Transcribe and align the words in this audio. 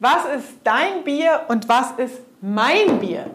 Was 0.00 0.26
ist 0.36 0.58
dein 0.62 1.02
Bier 1.02 1.40
und 1.48 1.68
was 1.68 1.90
ist 1.96 2.20
mein 2.40 3.00
Bier? 3.00 3.26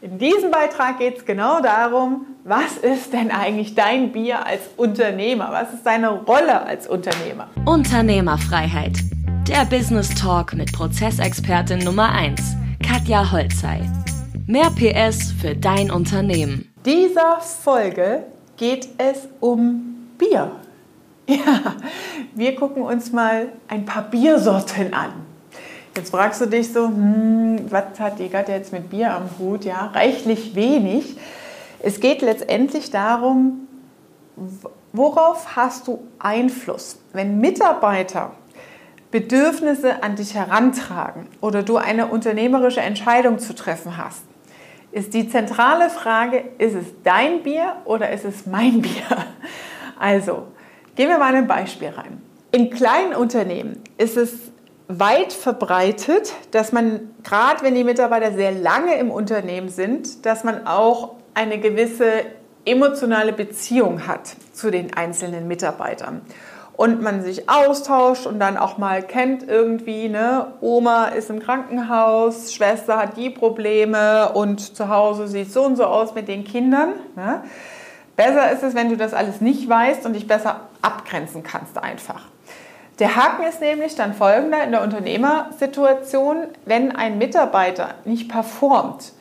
In 0.00 0.18
diesem 0.18 0.50
Beitrag 0.50 0.98
geht 0.98 1.18
es 1.18 1.24
genau 1.24 1.60
darum, 1.60 2.26
was 2.42 2.78
ist 2.78 3.12
denn 3.12 3.30
eigentlich 3.30 3.76
dein 3.76 4.10
Bier 4.10 4.44
als 4.44 4.62
Unternehmer? 4.76 5.50
Was 5.52 5.72
ist 5.72 5.86
deine 5.86 6.08
Rolle 6.10 6.62
als 6.62 6.88
Unternehmer? 6.88 7.46
Unternehmerfreiheit. 7.64 8.98
Der 9.46 9.64
Business 9.66 10.12
Talk 10.16 10.52
mit 10.54 10.72
Prozessexpertin 10.72 11.78
Nummer 11.78 12.10
1, 12.10 12.56
Katja 12.84 13.30
Holzei. 13.30 13.88
Mehr 14.48 14.70
PS 14.70 15.30
für 15.40 15.54
dein 15.54 15.92
Unternehmen. 15.92 16.74
Dieser 16.84 17.40
Folge 17.40 18.24
geht 18.56 18.88
es 18.98 19.28
um 19.38 20.08
Bier. 20.18 20.50
Ja, 21.28 21.76
wir 22.34 22.56
gucken 22.56 22.82
uns 22.82 23.12
mal 23.12 23.52
ein 23.68 23.84
paar 23.84 24.02
Biersorten 24.02 24.92
an. 24.92 25.29
Jetzt 25.96 26.10
fragst 26.10 26.40
du 26.40 26.46
dich 26.46 26.72
so, 26.72 26.86
hm, 26.86 27.66
was 27.70 27.98
hat 27.98 28.18
die 28.18 28.28
Gatte 28.28 28.52
jetzt 28.52 28.72
mit 28.72 28.90
Bier 28.90 29.14
am 29.14 29.28
Hut? 29.38 29.64
Ja, 29.64 29.86
reichlich 29.86 30.54
wenig. 30.54 31.16
Es 31.80 32.00
geht 32.00 32.22
letztendlich 32.22 32.90
darum, 32.90 33.66
worauf 34.92 35.56
hast 35.56 35.88
du 35.88 36.00
Einfluss? 36.18 37.00
Wenn 37.12 37.40
Mitarbeiter 37.40 38.32
Bedürfnisse 39.10 40.04
an 40.04 40.14
dich 40.14 40.34
herantragen 40.34 41.26
oder 41.40 41.64
du 41.64 41.76
eine 41.76 42.06
unternehmerische 42.06 42.80
Entscheidung 42.80 43.40
zu 43.40 43.54
treffen 43.54 43.96
hast, 43.96 44.22
ist 44.92 45.14
die 45.14 45.28
zentrale 45.28 45.90
Frage, 45.90 46.44
ist 46.58 46.74
es 46.74 46.86
dein 47.02 47.42
Bier 47.42 47.76
oder 47.84 48.10
ist 48.10 48.24
es 48.24 48.46
mein 48.46 48.80
Bier? 48.82 49.26
Also, 49.98 50.46
gehen 50.94 51.08
wir 51.08 51.18
mal 51.18 51.34
ein 51.34 51.48
Beispiel 51.48 51.88
rein. 51.88 52.22
In 52.52 52.70
kleinen 52.70 53.14
Unternehmen 53.14 53.82
ist 53.98 54.16
es 54.16 54.32
weit 54.98 55.32
verbreitet, 55.32 56.32
dass 56.50 56.72
man, 56.72 57.10
gerade 57.22 57.62
wenn 57.62 57.74
die 57.74 57.84
Mitarbeiter 57.84 58.32
sehr 58.32 58.52
lange 58.52 58.98
im 58.98 59.10
Unternehmen 59.10 59.68
sind, 59.68 60.26
dass 60.26 60.42
man 60.42 60.66
auch 60.66 61.12
eine 61.34 61.58
gewisse 61.58 62.24
emotionale 62.64 63.32
Beziehung 63.32 64.06
hat 64.06 64.36
zu 64.52 64.70
den 64.70 64.94
einzelnen 64.94 65.48
Mitarbeitern. 65.48 66.22
Und 66.72 67.02
man 67.02 67.22
sich 67.22 67.48
austauscht 67.48 68.26
und 68.26 68.40
dann 68.40 68.56
auch 68.56 68.78
mal 68.78 69.02
kennt 69.02 69.46
irgendwie, 69.46 70.08
ne, 70.08 70.54
Oma 70.62 71.06
ist 71.08 71.28
im 71.28 71.40
Krankenhaus, 71.40 72.54
Schwester 72.54 72.96
hat 72.96 73.18
die 73.18 73.28
Probleme 73.28 74.32
und 74.32 74.76
zu 74.76 74.88
Hause 74.88 75.28
sieht 75.28 75.52
so 75.52 75.62
und 75.64 75.76
so 75.76 75.84
aus 75.84 76.14
mit 76.14 76.26
den 76.26 76.42
Kindern. 76.44 76.94
Ne? 77.16 77.42
Besser 78.16 78.50
ist 78.50 78.62
es, 78.62 78.74
wenn 78.74 78.88
du 78.88 78.96
das 78.96 79.12
alles 79.12 79.42
nicht 79.42 79.68
weißt 79.68 80.06
und 80.06 80.14
dich 80.14 80.26
besser 80.26 80.68
abgrenzen 80.80 81.42
kannst 81.42 81.76
einfach. 81.76 82.22
Der 83.00 83.16
Haken 83.16 83.44
ist 83.44 83.62
nämlich 83.62 83.96
dann 83.96 84.12
folgender 84.12 84.62
in 84.62 84.72
der 84.72 84.82
Unternehmersituation, 84.82 86.48
wenn 86.66 86.94
ein 86.94 87.16
Mitarbeiter 87.16 87.94
nicht 88.04 88.28
performt 88.28 89.12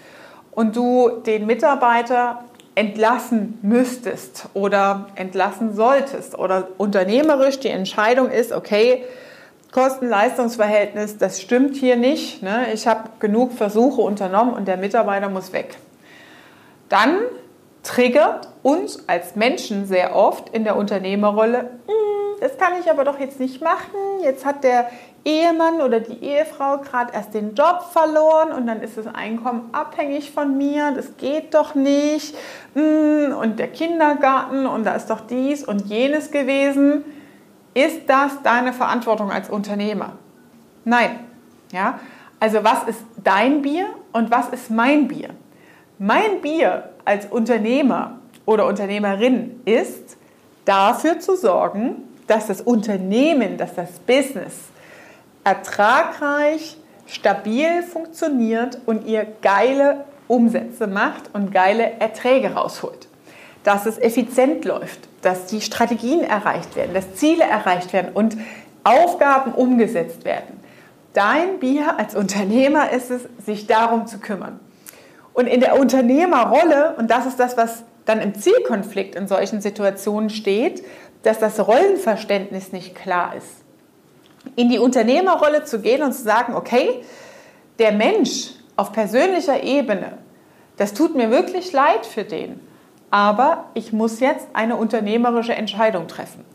und 0.51 0.75
du 0.75 1.09
den 1.25 1.45
Mitarbeiter 1.45 2.43
entlassen 2.75 3.57
müsstest 3.61 4.49
oder 4.53 5.07
entlassen 5.15 5.73
solltest 5.73 6.37
oder 6.37 6.67
unternehmerisch 6.77 7.59
die 7.61 7.69
Entscheidung 7.69 8.29
ist, 8.29 8.51
okay, 8.51 9.05
Kosten-Leistungs-Verhältnis, 9.71 11.17
das 11.17 11.41
stimmt 11.41 11.77
hier 11.77 11.95
nicht. 11.95 12.43
Ne? 12.43 12.73
Ich 12.73 12.85
habe 12.87 13.09
genug 13.19 13.53
Versuche 13.53 14.01
unternommen 14.01 14.53
und 14.53 14.67
der 14.67 14.77
Mitarbeiter 14.77 15.29
muss 15.29 15.53
weg. 15.53 15.77
Dann 16.89 17.19
triggert 17.83 18.49
uns 18.61 19.07
als 19.07 19.35
Menschen 19.35 19.85
sehr 19.85 20.15
oft 20.15 20.49
in 20.49 20.63
der 20.63 20.75
Unternehmerrolle, 20.75 21.69
hm, 21.87 22.18
das 22.39 22.57
kann 22.57 22.73
ich 22.79 22.89
aber 22.89 23.03
doch 23.03 23.19
jetzt 23.19 23.39
nicht 23.39 23.61
machen. 23.61 24.21
Jetzt 24.23 24.45
hat 24.45 24.63
der 24.63 24.89
Ehemann 25.25 25.81
oder 25.81 25.99
die 25.99 26.23
Ehefrau 26.23 26.77
gerade 26.77 27.13
erst 27.13 27.33
den 27.33 27.53
Job 27.55 27.83
verloren 27.91 28.51
und 28.51 28.67
dann 28.67 28.81
ist 28.81 28.97
das 28.97 29.07
Einkommen 29.07 29.69
abhängig 29.71 30.31
von 30.31 30.57
mir. 30.57 30.91
Das 30.95 31.17
geht 31.17 31.53
doch 31.53 31.75
nicht. 31.75 32.35
Mm, 32.73 33.33
und 33.33 33.59
der 33.59 33.67
Kindergarten 33.67 34.65
und 34.65 34.85
da 34.85 34.95
ist 34.95 35.09
doch 35.09 35.21
dies 35.21 35.63
und 35.63 35.87
jenes 35.87 36.31
gewesen. 36.31 37.03
Ist 37.73 38.09
das 38.09 38.41
deine 38.43 38.73
Verantwortung 38.73 39.31
als 39.31 39.49
Unternehmer? 39.49 40.13
Nein. 40.85 41.19
Ja? 41.71 41.99
Also 42.39 42.63
was 42.63 42.83
ist 42.83 43.03
dein 43.23 43.61
Bier 43.61 43.87
und 44.13 44.31
was 44.31 44.49
ist 44.49 44.71
mein 44.71 45.07
Bier? 45.07 45.29
Mein 45.97 46.41
Bier 46.41 46.89
als 47.03 47.25
Unternehmer 47.25 48.19
oder 48.45 48.65
Unternehmerin 48.65 49.61
ist, 49.65 50.17
dafür 50.65 51.19
zu 51.19 51.35
sorgen, 51.35 52.08
dass 52.29 52.47
das 52.47 52.61
Unternehmen, 52.61 53.57
dass 53.57 53.73
das 53.75 53.89
Business 53.99 54.53
ertragreich, 55.43 56.77
stabil 57.07 57.81
funktioniert 57.81 58.79
und 58.85 59.07
ihr 59.07 59.25
geile 59.41 60.05
Umsätze 60.27 60.85
macht 60.85 61.33
und 61.33 61.51
geile 61.51 61.99
Erträge 61.99 62.53
rausholt. 62.53 63.07
Dass 63.63 63.87
es 63.87 63.97
effizient 63.97 64.63
läuft, 64.63 64.99
dass 65.23 65.47
die 65.47 65.61
Strategien 65.61 66.21
erreicht 66.21 66.75
werden, 66.75 66.93
dass 66.93 67.15
Ziele 67.15 67.43
erreicht 67.43 67.93
werden 67.93 68.11
und 68.13 68.37
Aufgaben 68.83 69.53
umgesetzt 69.53 70.23
werden. 70.23 70.59
Dein 71.13 71.59
Bier 71.59 71.97
als 71.97 72.15
Unternehmer 72.15 72.91
ist 72.91 73.09
es, 73.09 73.23
sich 73.43 73.65
darum 73.65 74.05
zu 74.05 74.19
kümmern. 74.19 74.59
Und 75.33 75.47
in 75.47 75.61
der 75.61 75.79
Unternehmerrolle, 75.79 76.95
und 76.97 77.09
das 77.09 77.25
ist 77.25 77.39
das, 77.39 77.57
was 77.57 77.83
dann 78.05 78.21
im 78.21 78.35
Zielkonflikt 78.35 79.15
in 79.15 79.27
solchen 79.27 79.61
Situationen 79.61 80.29
steht, 80.29 80.83
dass 81.23 81.39
das 81.39 81.59
Rollenverständnis 81.59 82.71
nicht 82.71 82.95
klar 82.95 83.35
ist. 83.35 83.63
In 84.55 84.69
die 84.69 84.79
Unternehmerrolle 84.79 85.63
zu 85.63 85.79
gehen 85.81 86.01
und 86.01 86.13
zu 86.13 86.23
sagen, 86.23 86.55
okay, 86.55 87.01
der 87.77 87.91
Mensch 87.91 88.51
auf 88.75 88.91
persönlicher 88.93 89.63
Ebene, 89.63 90.17
das 90.77 90.93
tut 90.93 91.15
mir 91.15 91.29
wirklich 91.29 91.73
leid 91.73 92.05
für 92.05 92.23
den, 92.23 92.59
aber 93.11 93.65
ich 93.73 93.91
muss 93.91 94.19
jetzt 94.19 94.47
eine 94.53 94.77
unternehmerische 94.77 95.53
Entscheidung 95.53 96.07
treffen. 96.07 96.45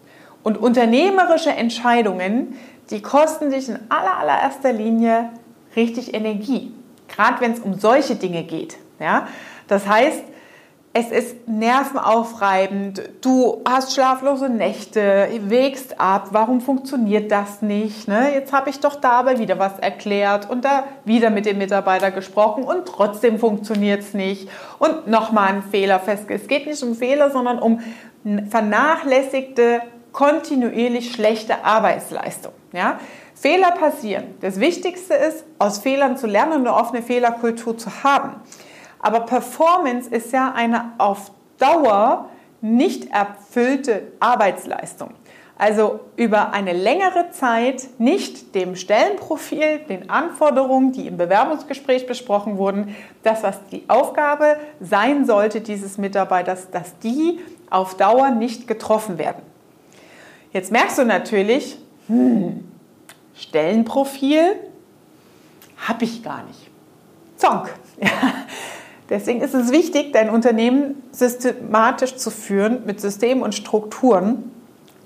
Und 0.43 0.59
unternehmerische 0.59 1.51
Entscheidungen, 1.51 2.59
die 2.91 3.03
kosten 3.03 3.51
dich 3.51 3.69
in 3.69 3.79
aller, 3.89 4.19
allererster 4.19 4.73
Linie 4.73 5.31
richtig 5.77 6.15
Energie, 6.15 6.73
gerade 7.09 7.41
wenn 7.41 7.53
es 7.53 7.61
um 7.61 7.79
solche 7.79 8.15
Dinge 8.15 8.45
geht. 8.45 8.77
Ja? 9.01 9.29
Das 9.69 9.87
heißt, 9.87 10.23
es 10.97 11.11
ist 11.11 11.49
nervenaufreibend, 11.49 13.03
du 13.21 13.61
hast 13.69 13.95
schlaflose 13.95 14.49
Nächte, 14.49 15.29
wägst 15.41 16.01
ab, 16.01 16.29
warum 16.31 16.61
funktioniert 16.61 17.33
das 17.33 17.63
nicht? 17.63 18.07
Ne? 18.07 18.33
Jetzt 18.33 18.53
habe 18.53 18.71
ich 18.71 18.79
doch 18.79 18.95
dabei 18.95 19.41
wieder 19.41 19.59
was 19.59 19.77
erklärt 19.81 20.49
und 20.49 20.65
da 20.65 20.85
wieder 21.05 21.31
mit 21.31 21.47
dem 21.47 21.59
Mitarbeiter 21.59 22.13
gesprochen 22.13 22.63
und 22.63 22.87
trotzdem 22.87 23.41
funktioniert 23.41 24.03
es 24.03 24.15
nicht. 24.15 24.49
Und 24.79 25.09
nochmal 25.09 25.49
ein 25.49 25.63
Fehler 25.65 25.99
festgestellt. 25.99 26.43
Es 26.43 26.49
geht 26.49 26.67
nicht 26.69 26.83
um 26.85 26.95
Fehler, 26.95 27.33
sondern 27.33 27.59
um 27.59 27.81
vernachlässigte, 28.49 29.81
kontinuierlich 30.13 31.11
schlechte 31.11 31.65
Arbeitsleistung. 31.65 32.53
Ja? 32.73 33.01
Fehler 33.35 33.73
passieren. 33.73 34.27
Das 34.41 34.61
Wichtigste 34.61 35.15
ist, 35.15 35.45
aus 35.59 35.79
Fehlern 35.79 36.17
zu 36.17 36.29
lernen 36.29 36.53
und 36.53 36.69
eine 36.69 36.77
offene 36.77 37.03
Fehlerkultur 37.03 37.77
zu 37.77 38.05
haben. 38.05 38.37
Aber 39.05 39.21
Performance 39.21 40.09
ist 40.09 40.33
ja 40.33 40.55
eine 40.55 40.93
auf 40.97 41.31
Dauer 41.59 42.31
nicht 42.63 43.11
erfüllte 43.11 44.13
Arbeitsleistung. 44.19 45.11
Also 45.59 46.01
über 46.17 46.55
eine 46.55 46.73
längere 46.73 47.31
Zeit 47.31 47.87
nicht 47.99 48.55
dem 48.55 48.75
Stellenprofil, 48.77 49.81
den 49.91 50.09
Anforderungen, 50.09 50.93
die 50.93 51.07
im 51.07 51.19
Bewerbungsgespräch 51.19 52.07
besprochen 52.07 52.57
wurden, 52.57 52.97
das, 53.23 53.43
was 53.43 53.59
die 53.71 53.85
Aufgabe 53.89 54.57
sein 54.81 55.27
sollte 55.27 55.61
dieses 55.61 55.99
Mitarbeiters, 55.99 56.71
dass 56.71 56.99
die 57.01 57.41
auf 57.69 57.99
Dauer 57.99 58.31
nicht 58.31 58.67
getroffen 58.67 59.19
werden. 59.19 59.43
Jetzt 60.51 60.73
merkst 60.73 60.97
du 60.97 61.05
natürlich, 61.05 61.79
hm, 62.07 62.67
Stellenprofil 63.35 64.57
habe 65.87 66.05
ich 66.05 66.23
gar 66.23 66.43
nicht. 66.45 66.71
Zonk. 67.37 67.69
Deswegen 69.15 69.43
ist 69.43 69.55
es 69.55 69.71
wichtig, 69.71 70.13
dein 70.13 70.29
Unternehmen 70.29 71.01
systematisch 71.13 72.17
zu 72.17 72.33
führen 72.33 72.83
mit 72.85 73.01
Systemen 73.01 73.45
und 73.45 73.55
Strukturen. 73.55 74.51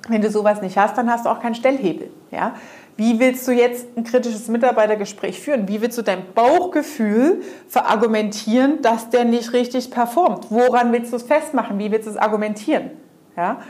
Wenn 0.09 0.23
du 0.23 0.31
sowas 0.31 0.63
nicht 0.63 0.79
hast, 0.79 0.97
dann 0.97 1.13
hast 1.13 1.27
du 1.27 1.29
auch 1.29 1.41
keinen 1.41 1.55
Stellhebel. 1.55 2.09
Ja? 2.31 2.55
Wie 2.97 3.21
willst 3.21 3.47
du 3.47 3.53
jetzt 3.53 3.87
ein 3.99 4.05
kritisches 4.05 4.49
Mitarbeitergespräch 4.49 5.39
führen? 5.39 5.69
Wie 5.69 5.83
willst 5.83 5.99
du 5.99 6.03
dein 6.03 6.23
Bauchgefühl 6.35 7.43
verargumentieren, 7.69 8.81
dass 8.81 9.11
der 9.11 9.27
nicht 9.27 9.53
richtig 9.53 9.91
performt? 9.91 10.47
Woran 10.49 10.91
willst 10.91 11.13
du 11.13 11.17
es 11.17 11.25
festmachen? 11.25 11.79
Wie 11.79 11.91
willst 11.91 12.07
du 12.07 12.13
es 12.13 12.17
argumentieren? 12.17 12.93
Ja? 13.37 13.61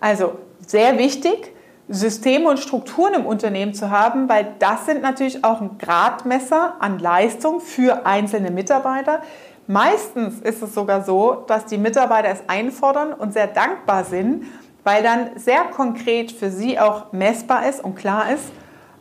Also 0.00 0.38
sehr 0.66 0.98
wichtig, 0.98 1.52
Systeme 1.88 2.48
und 2.48 2.58
Strukturen 2.58 3.14
im 3.14 3.26
Unternehmen 3.26 3.74
zu 3.74 3.90
haben, 3.90 4.28
weil 4.28 4.54
das 4.58 4.86
sind 4.86 5.02
natürlich 5.02 5.44
auch 5.44 5.60
ein 5.60 5.78
Gradmesser 5.78 6.74
an 6.80 6.98
Leistung 6.98 7.60
für 7.60 8.06
einzelne 8.06 8.50
Mitarbeiter. 8.50 9.22
Meistens 9.66 10.40
ist 10.40 10.62
es 10.62 10.74
sogar 10.74 11.02
so, 11.02 11.44
dass 11.46 11.64
die 11.66 11.78
Mitarbeiter 11.78 12.28
es 12.28 12.42
einfordern 12.48 13.14
und 13.14 13.32
sehr 13.32 13.46
dankbar 13.46 14.04
sind, 14.04 14.44
weil 14.84 15.02
dann 15.02 15.30
sehr 15.36 15.64
konkret 15.64 16.30
für 16.32 16.50
sie 16.50 16.78
auch 16.78 17.12
messbar 17.12 17.66
ist 17.66 17.82
und 17.82 17.94
klar 17.94 18.30
ist, 18.30 18.44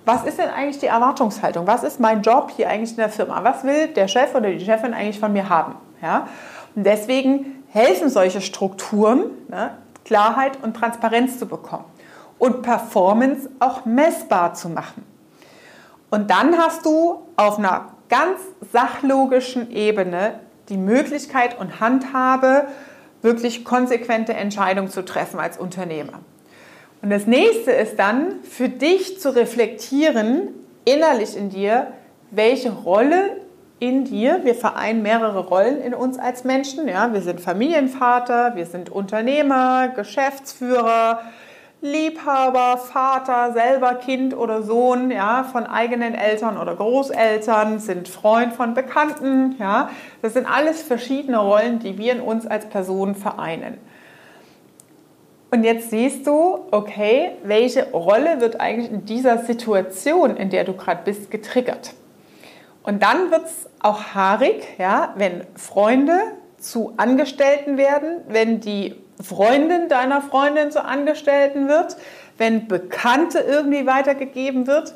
was 0.06 0.24
ist 0.26 0.38
denn 0.38 0.50
eigentlich 0.50 0.80
die 0.80 0.88
Erwartungshaltung? 0.88 1.68
Was 1.68 1.84
ist 1.84 2.00
mein 2.00 2.22
Job 2.22 2.52
hier 2.56 2.70
eigentlich 2.70 2.92
in 2.92 2.98
der 2.98 3.10
Firma? 3.10 3.44
Was 3.44 3.64
will 3.64 3.88
der 3.88 4.08
Chef 4.08 4.36
oder 4.36 4.50
die 4.50 4.64
Chefin 4.64 4.94
eigentlich 4.94 5.20
von 5.20 5.32
mir 5.32 5.50
haben? 5.50 5.76
Ja? 6.02 6.28
Und 6.76 6.86
deswegen 6.86 7.64
helfen 7.70 8.10
solche 8.10 8.42
Strukturen, 8.42 9.26
ne, 9.50 9.78
Klarheit 10.06 10.62
und 10.62 10.76
Transparenz 10.76 11.40
zu 11.40 11.46
bekommen 11.46 11.86
und 12.38 12.62
Performance 12.62 13.50
auch 13.60 13.86
messbar 13.86 14.54
zu 14.54 14.70
machen. 14.70 15.06
Und 16.10 16.30
dann 16.30 16.58
hast 16.58 16.86
du 16.86 17.24
auf 17.38 17.58
einer 17.58 17.88
ganz 18.10 18.40
sachlogischen 18.72 19.72
Ebene 19.72 20.40
die 20.70 20.78
Möglichkeit 20.78 21.60
und 21.60 21.80
Handhabe, 21.80 22.68
wirklich 23.22 23.64
konsequente 23.64 24.34
Entscheidungen 24.34 24.90
zu 24.90 25.04
treffen 25.04 25.40
als 25.40 25.58
Unternehmer. 25.58 26.20
Und 27.02 27.10
das 27.10 27.28
nächste 27.28 27.72
ist 27.72 27.98
dann 27.98 28.42
für 28.44 28.70
dich 28.70 29.20
zu 29.20 29.36
reflektieren, 29.36 30.50
innerlich 30.86 31.36
in 31.36 31.50
dir, 31.50 31.88
welche 32.32 32.72
Rolle 32.72 33.38
in 33.80 34.06
dir, 34.06 34.42
wir 34.44 34.56
vereinen 34.56 35.02
mehrere 35.02 35.40
Rollen 35.40 35.82
in 35.82 35.94
uns 35.94 36.18
als 36.18 36.46
Menschen. 36.46 36.88
Ja? 36.88 37.12
Wir 37.12 37.22
sind 37.22 37.42
Familienvater, 37.42 38.56
wir 38.56 38.66
sind 38.66 38.90
Unternehmer, 38.90 39.90
Geschäftsführer, 39.90 41.22
Liebhaber, 41.84 42.78
Vater, 42.78 43.52
selber 43.52 43.96
Kind 43.96 44.34
oder 44.34 44.64
Sohn, 44.64 45.12
ja, 45.12 45.44
von 45.44 45.68
eigenen 45.68 46.16
Eltern 46.16 46.58
oder 46.58 46.78
Großeltern, 46.78 47.80
sind 47.80 48.08
Freund 48.08 48.54
von 48.54 48.74
Bekannten, 48.74 49.58
ja. 49.60 49.90
Das 50.22 50.32
sind 50.32 50.46
alles 50.46 50.82
verschiedene 50.82 51.40
Rollen, 51.40 51.80
die 51.80 51.98
wir 51.98 52.14
in 52.14 52.22
uns 52.22 52.48
als 52.48 52.68
Person 52.68 53.16
vereinen. 53.16 53.80
Und 55.52 55.66
jetzt 55.66 55.90
siehst 55.90 56.26
du, 56.26 56.62
okay, 56.72 57.34
welche 57.44 57.92
Rolle 57.92 58.40
wird 58.40 58.62
eigentlich 58.62 58.90
in 58.90 59.04
dieser 59.04 59.40
Situation, 59.40 60.38
in 60.38 60.50
der 60.50 60.64
du 60.64 60.74
gerade 60.74 61.02
bist, 61.04 61.30
getriggert? 61.30 61.94
Und 62.82 63.04
dann 63.04 63.30
wird 63.30 63.46
es 63.46 63.70
auch 63.82 64.16
haarig, 64.16 64.64
ja, 64.78 65.14
wenn 65.18 65.46
Freunde 65.56 66.18
zu 66.58 66.94
Angestellten 66.96 67.78
werden, 67.78 68.22
wenn 68.30 68.62
die 68.62 69.03
Freundin 69.22 69.90
deiner 69.90 70.22
Freundin 70.22 70.72
zu 70.72 70.84
Angestellten 70.84 71.68
wird, 71.68 71.98
wenn 72.38 72.68
Bekannte 72.68 73.40
irgendwie 73.40 73.86
weitergegeben 73.86 74.68
wird 74.68 74.96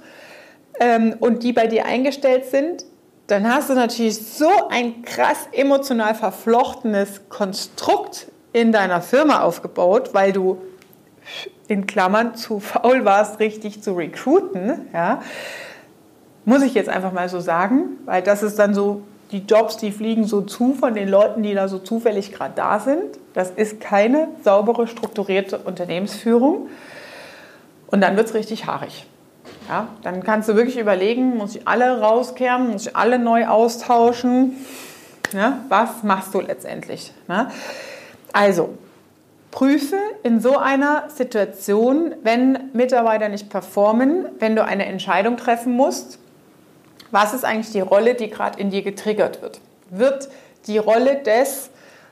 ähm, 0.79 1.15
und 1.19 1.43
die 1.43 1.53
bei 1.53 1.67
dir 1.67 1.85
eingestellt 1.85 2.45
sind, 2.45 2.85
dann 3.27 3.53
hast 3.53 3.69
du 3.69 3.73
natürlich 3.73 4.25
so 4.25 4.49
ein 4.69 5.01
krass 5.03 5.47
emotional 5.51 6.15
verflochtenes 6.15 7.29
Konstrukt 7.29 8.27
in 8.53 8.71
deiner 8.71 9.01
Firma 9.01 9.41
aufgebaut, 9.41 10.11
weil 10.13 10.31
du 10.31 10.61
in 11.67 11.85
Klammern 11.85 12.35
zu 12.35 12.59
faul 12.59 13.03
warst, 13.03 13.39
richtig 13.39 13.83
zu 13.83 13.93
recruiten. 13.93 14.87
Ja? 14.93 15.21
Muss 16.45 16.63
ich 16.63 16.73
jetzt 16.73 16.89
einfach 16.89 17.11
mal 17.11 17.27
so 17.27 17.41
sagen, 17.41 17.97
weil 18.05 18.21
das 18.21 18.43
ist 18.43 18.57
dann 18.57 18.73
so 18.73 19.01
die 19.31 19.39
Jobs, 19.39 19.77
die 19.77 19.91
fliegen 19.91 20.25
so 20.25 20.41
zu 20.41 20.73
von 20.73 20.93
den 20.93 21.09
Leuten, 21.09 21.43
die 21.43 21.53
da 21.53 21.67
so 21.67 21.79
zufällig 21.79 22.31
gerade 22.31 22.53
da 22.55 22.79
sind. 22.79 23.19
Das 23.33 23.51
ist 23.51 23.81
keine 23.81 24.29
saubere, 24.43 24.87
strukturierte 24.87 25.57
Unternehmensführung. 25.57 26.69
Und 27.87 28.01
dann 28.01 28.15
wird 28.15 28.27
es 28.27 28.33
richtig 28.33 28.65
haarig. 28.65 29.05
Ja, 29.69 29.89
dann 30.01 30.23
kannst 30.23 30.47
du 30.47 30.55
wirklich 30.55 30.77
überlegen, 30.77 31.35
muss 31.35 31.55
ich 31.55 31.67
alle 31.67 31.99
rauskehren, 31.99 32.71
muss 32.71 32.87
ich 32.87 32.95
alle 32.95 33.19
neu 33.19 33.47
austauschen? 33.47 34.55
Ja, 35.33 35.59
was 35.67 36.03
machst 36.03 36.33
du 36.33 36.39
letztendlich? 36.39 37.11
Ja, 37.27 37.51
also, 38.31 38.77
prüfe 39.51 39.97
in 40.23 40.39
so 40.39 40.57
einer 40.57 41.05
Situation, 41.09 42.15
wenn 42.23 42.69
Mitarbeiter 42.73 43.27
nicht 43.27 43.49
performen, 43.49 44.25
wenn 44.39 44.55
du 44.55 44.63
eine 44.63 44.85
Entscheidung 44.85 45.35
treffen 45.35 45.73
musst, 45.73 46.19
was 47.11 47.33
ist 47.33 47.45
eigentlich 47.45 47.71
die 47.71 47.81
Rolle, 47.81 48.15
die 48.15 48.29
gerade 48.29 48.59
in 48.59 48.69
dir 48.69 48.81
getriggert 48.81 49.41
wird? 49.41 49.59
Wird 49.89 50.29
die 50.67 50.77
Rolle 50.77 51.17
des 51.17 51.69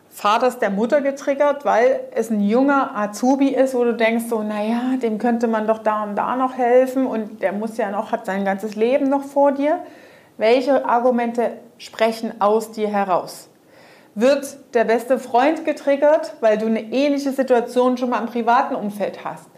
Vaters 0.09 0.59
der 0.59 0.69
Mutter 0.69 1.01
getriggert, 1.01 1.65
weil 1.65 1.99
es 2.11 2.29
ein 2.29 2.39
junger 2.39 2.95
Azubi 2.95 3.49
ist, 3.49 3.75
wo 3.75 3.83
du 3.83 3.93
denkst 3.93 4.25
so, 4.29 4.43
naja, 4.43 4.95
dem 5.01 5.17
könnte 5.17 5.47
man 5.47 5.67
doch 5.67 5.79
da 5.79 6.03
und 6.03 6.15
da 6.15 6.37
noch 6.37 6.57
helfen 6.57 7.05
und 7.05 7.41
der 7.41 7.51
muss 7.51 7.75
ja 7.75 7.91
noch, 7.91 8.13
hat 8.13 8.25
sein 8.25 8.45
ganzes 8.45 8.75
Leben 8.75 9.09
noch 9.09 9.23
vor 9.23 9.51
dir. 9.51 9.79
Welche 10.37 10.85
Argumente 10.85 11.57
sprechen 11.77 12.39
aus 12.39 12.71
dir 12.71 12.87
heraus? 12.87 13.49
Wird 14.15 14.57
der 14.73 14.85
beste 14.85 15.19
Freund 15.19 15.65
getriggert, 15.65 16.35
weil 16.39 16.57
du 16.57 16.67
eine 16.67 16.79
ähnliche 16.79 17.31
Situation 17.31 17.97
schon 17.97 18.09
mal 18.09 18.21
im 18.21 18.27
privaten 18.27 18.75
Umfeld 18.75 19.25
hast? 19.25 19.49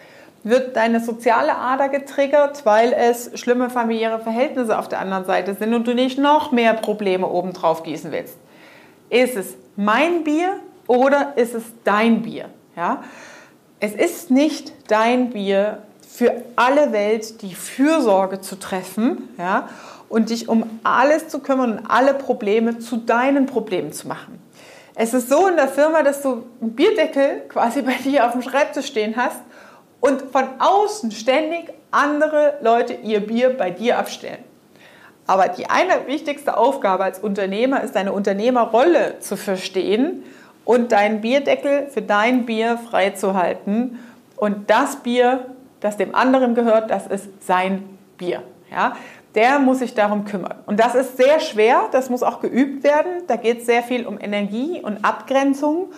Wird 0.49 0.75
deine 0.75 0.99
soziale 0.99 1.55
Ader 1.55 1.89
getriggert, 1.89 2.65
weil 2.65 2.94
es 2.94 3.31
schlimme 3.39 3.69
familiäre 3.69 4.19
Verhältnisse 4.19 4.77
auf 4.77 4.88
der 4.88 4.99
anderen 4.99 5.25
Seite 5.25 5.53
sind 5.55 5.73
und 5.73 5.88
du 5.88 5.94
nicht 5.94 6.17
noch 6.17 6.51
mehr 6.51 6.73
Probleme 6.73 7.27
obendrauf 7.27 7.83
gießen 7.83 8.11
willst. 8.11 8.38
Ist 9.09 9.35
es 9.35 9.55
mein 9.75 10.23
Bier 10.23 10.59
oder 10.88 11.33
ist 11.35 11.55
es 11.55 11.63
dein 11.83 12.21
Bier? 12.21 12.49
Ja? 12.75 13.03
Es 13.79 13.94
ist 13.94 14.31
nicht 14.31 14.73
dein 14.88 15.29
Bier, 15.29 15.83
für 16.17 16.33
alle 16.55 16.94
Welt 16.94 17.44
die 17.44 17.53
Fürsorge 17.53 18.41
zu 18.41 18.55
treffen 18.57 19.29
ja? 19.38 19.69
und 20.09 20.31
dich 20.31 20.49
um 20.49 20.79
alles 20.83 21.27
zu 21.27 21.39
kümmern 21.39 21.77
und 21.77 21.85
alle 21.85 22.15
Probleme 22.15 22.79
zu 22.79 22.97
deinen 22.97 23.45
Problemen 23.45 23.94
zu 23.94 24.07
machen. 24.07 24.41
Es 24.95 25.13
ist 25.13 25.29
so 25.29 25.47
in 25.47 25.57
der 25.57 25.67
Firma, 25.67 26.01
dass 26.01 26.23
du 26.23 26.44
einen 26.59 26.71
Bierdeckel 26.71 27.44
quasi 27.49 27.83
bei 27.83 27.94
dir 28.03 28.25
auf 28.25 28.31
dem 28.31 28.41
Schreibtisch 28.41 28.88
stehen 28.88 29.15
hast 29.15 29.38
und 29.99 30.21
von 30.31 30.45
außen 30.59 31.11
ständig 31.11 31.73
andere 31.91 32.55
Leute 32.61 32.94
ihr 32.94 33.19
Bier 33.19 33.55
bei 33.57 33.71
dir 33.71 33.97
abstellen. 33.97 34.44
Aber 35.25 35.49
die 35.49 35.69
eine 35.69 36.07
wichtigste 36.07 36.55
Aufgabe 36.57 37.03
als 37.03 37.19
Unternehmer 37.19 37.83
ist, 37.83 37.95
deine 37.95 38.13
Unternehmerrolle 38.13 39.19
zu 39.19 39.35
verstehen 39.35 40.23
und 40.63 40.94
deinen 40.94 41.21
Bierdeckel 41.21 41.88
für 41.88 42.01
dein 42.01 42.45
Bier 42.45 42.77
freizuhalten. 42.77 43.99
Und 44.38 44.69
das 44.69 44.97
Bier, 44.97 45.47
das 45.81 45.97
dem 45.97 46.15
anderen 46.15 46.55
gehört, 46.55 46.89
das 46.89 47.07
ist 47.07 47.45
sein 47.45 47.83
Bier. 48.17 48.41
Ja? 48.71 48.95
Der 49.35 49.59
muss 49.59 49.79
sich 49.79 49.94
darum 49.94 50.23
kümmern. 50.23 50.55
Und 50.65 50.79
das 50.79 50.95
ist 50.95 51.17
sehr 51.17 51.41
schwer, 51.41 51.89
das 51.91 52.09
muss 52.09 52.23
auch 52.23 52.39
geübt 52.39 52.83
werden. 52.83 53.23
Da 53.27 53.35
geht 53.35 53.59
es 53.59 53.65
sehr 53.65 53.83
viel 53.83 54.07
um 54.07 54.19
Energie 54.19 54.81
und 54.81 55.03
Abgrenzung 55.03 55.89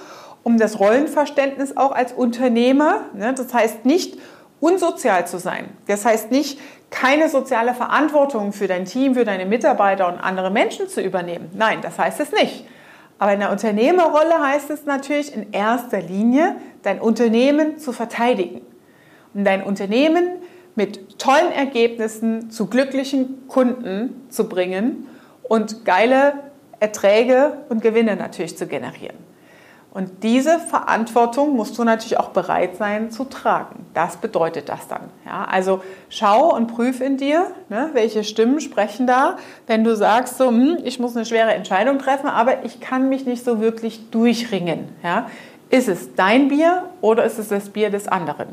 um 0.44 0.58
das 0.58 0.80
Rollenverständnis 0.80 1.78
auch 1.78 1.92
als 1.92 2.14
Unternehmer. 2.14 3.02
Ne? 3.14 3.34
Das 3.34 3.54
heißt 3.54 3.86
nicht, 3.86 4.18
unsozial 4.60 5.28
zu 5.28 5.38
sein. 5.38 5.70
Das 5.88 6.06
heißt 6.06 6.32
nicht, 6.32 6.60
keine 6.90 7.30
soziale 7.30 7.74
Verantwortung 7.74 8.52
für 8.52 8.68
dein 8.68 8.86
Team, 8.86 9.16
für 9.16 9.26
deine 9.26 9.46
Mitarbeiter 9.46 10.08
und 10.08 10.20
andere 10.20 10.50
Menschen 10.50 10.88
zu 10.90 11.02
übernehmen. 11.02 11.50
Nein, 11.54 11.80
das 11.82 11.98
heißt 11.98 12.20
es 12.20 12.32
nicht. 12.32 12.66
Aber 13.20 13.34
in 13.34 13.40
der 13.40 13.52
Unternehmerrolle 13.52 14.42
heißt 14.42 14.70
es 14.70 14.86
natürlich 14.86 15.34
in 15.36 15.52
erster 15.52 16.02
Linie, 16.02 16.56
dein 16.84 17.00
Unternehmen 17.00 17.78
zu 17.78 17.92
verteidigen 17.92 18.62
und 19.34 19.44
dein 19.44 19.62
Unternehmen 19.62 20.28
mit 20.76 21.20
tollen 21.20 21.52
Ergebnissen 21.52 22.50
zu 22.50 22.68
glücklichen 22.68 23.48
Kunden 23.50 24.26
zu 24.30 24.48
bringen 24.48 25.08
und 25.44 25.84
geile 25.84 26.34
Erträge 26.80 27.58
und 27.68 27.82
Gewinne 27.82 28.16
natürlich 28.16 28.58
zu 28.58 28.66
generieren. 28.66 29.29
Und 29.92 30.24
diese 30.24 30.60
Verantwortung 30.60 31.56
musst 31.56 31.78
du 31.80 31.84
natürlich 31.84 32.20
auch 32.20 32.30
bereit 32.30 32.78
sein 32.78 33.10
zu 33.10 33.24
tragen. 33.24 33.88
Das 33.96 34.18
bedeutet 34.18 34.70
das 34.70 34.88
dann. 34.88 35.10
Ja, 35.26 35.46
also 35.46 35.82
schau 36.10 36.56
und 36.56 36.68
prüf 36.68 37.02
in 37.02 37.18
dir, 37.18 37.48
ne, 37.70 37.90
welche 37.94 38.24
Stimmen 38.24 38.62
sprechen 38.62 39.08
da, 39.08 39.38
wenn 39.66 39.84
du 39.84 39.96
sagst, 39.96 40.38
so, 40.38 40.50
hm, 40.50 40.78
ich 40.84 41.00
muss 41.00 41.16
eine 41.16 41.26
schwere 41.26 41.54
Entscheidung 41.54 41.98
treffen, 41.98 42.28
aber 42.28 42.66
ich 42.66 42.80
kann 42.80 43.10
mich 43.10 43.26
nicht 43.26 43.44
so 43.44 43.62
wirklich 43.62 44.12
durchringen. 44.12 44.90
Ja. 45.04 45.28
Ist 45.72 45.88
es 45.88 46.14
dein 46.16 46.50
Bier 46.50 46.86
oder 47.02 47.24
ist 47.24 47.40
es 47.40 47.48
das 47.48 47.70
Bier 47.70 47.90
des 47.90 48.08
anderen? 48.08 48.50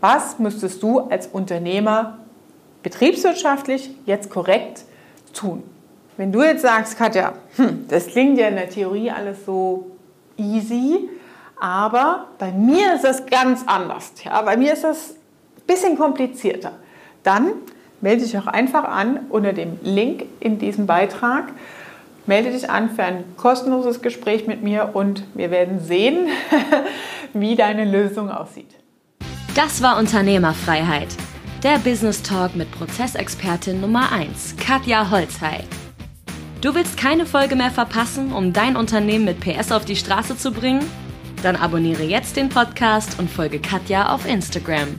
Was 0.00 0.40
müsstest 0.40 0.82
du 0.82 1.00
als 1.00 1.28
Unternehmer 1.28 2.18
betriebswirtschaftlich 2.82 3.90
jetzt 4.06 4.28
korrekt 4.28 4.84
tun? 5.32 5.62
Wenn 6.16 6.32
du 6.32 6.42
jetzt 6.42 6.62
sagst, 6.62 6.98
Katja, 6.98 7.32
hm, 7.56 7.86
das 7.88 8.08
klingt 8.08 8.38
ja 8.38 8.48
in 8.48 8.56
der 8.56 8.70
Theorie 8.70 9.10
alles 9.10 9.44
so 9.46 9.93
easy, 10.36 11.08
aber 11.60 12.28
bei 12.38 12.52
mir 12.52 12.94
ist 12.94 13.04
es 13.04 13.26
ganz 13.26 13.62
anders. 13.66 14.12
Ja? 14.24 14.42
Bei 14.42 14.56
mir 14.56 14.72
ist 14.72 14.84
es 14.84 15.10
ein 15.10 15.66
bisschen 15.66 15.96
komplizierter. 15.96 16.72
Dann 17.22 17.52
melde 18.00 18.22
dich 18.22 18.36
auch 18.36 18.46
einfach 18.46 18.84
an 18.84 19.20
unter 19.30 19.52
dem 19.52 19.78
Link 19.82 20.24
in 20.40 20.58
diesem 20.58 20.86
Beitrag. 20.86 21.52
Melde 22.26 22.50
dich 22.50 22.70
an 22.70 22.90
für 22.90 23.04
ein 23.04 23.24
kostenloses 23.36 24.02
Gespräch 24.02 24.46
mit 24.46 24.62
mir 24.62 24.90
und 24.94 25.24
wir 25.34 25.50
werden 25.50 25.80
sehen, 25.80 26.28
wie 27.32 27.56
deine 27.56 27.84
Lösung 27.84 28.30
aussieht. 28.30 28.70
Das 29.54 29.82
war 29.82 29.98
Unternehmerfreiheit. 29.98 31.08
Der 31.62 31.78
Business 31.78 32.22
Talk 32.22 32.56
mit 32.56 32.70
Prozessexpertin 32.72 33.80
Nummer 33.80 34.12
1, 34.12 34.56
Katja 34.58 35.10
Holzhey. 35.10 35.64
Du 36.64 36.74
willst 36.74 36.96
keine 36.96 37.26
Folge 37.26 37.56
mehr 37.56 37.70
verpassen, 37.70 38.32
um 38.32 38.54
dein 38.54 38.78
Unternehmen 38.78 39.26
mit 39.26 39.38
PS 39.38 39.70
auf 39.70 39.84
die 39.84 39.96
Straße 39.96 40.38
zu 40.38 40.50
bringen? 40.50 40.82
Dann 41.42 41.56
abonniere 41.56 42.04
jetzt 42.04 42.38
den 42.38 42.48
Podcast 42.48 43.18
und 43.18 43.30
folge 43.30 43.58
Katja 43.58 44.08
auf 44.08 44.26
Instagram. 44.26 44.98